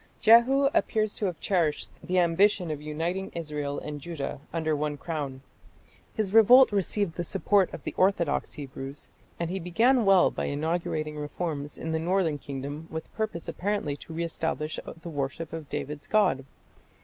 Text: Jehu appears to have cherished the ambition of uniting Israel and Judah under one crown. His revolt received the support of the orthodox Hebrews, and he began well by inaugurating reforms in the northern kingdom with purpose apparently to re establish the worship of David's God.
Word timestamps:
Jehu 0.19 0.67
appears 0.73 1.13
to 1.13 1.27
have 1.27 1.39
cherished 1.39 1.91
the 2.03 2.17
ambition 2.17 2.71
of 2.71 2.81
uniting 2.81 3.31
Israel 3.35 3.77
and 3.77 4.01
Judah 4.01 4.39
under 4.51 4.75
one 4.75 4.97
crown. 4.97 5.41
His 6.15 6.33
revolt 6.33 6.71
received 6.71 7.17
the 7.17 7.23
support 7.23 7.71
of 7.71 7.83
the 7.83 7.93
orthodox 7.97 8.53
Hebrews, 8.53 9.11
and 9.39 9.51
he 9.51 9.59
began 9.59 10.03
well 10.03 10.31
by 10.31 10.45
inaugurating 10.45 11.17
reforms 11.17 11.77
in 11.77 11.91
the 11.91 11.99
northern 11.99 12.39
kingdom 12.39 12.87
with 12.89 13.13
purpose 13.13 13.47
apparently 13.47 13.95
to 13.97 14.11
re 14.13 14.23
establish 14.23 14.79
the 15.01 15.09
worship 15.09 15.53
of 15.53 15.69
David's 15.69 16.07
God. 16.07 16.45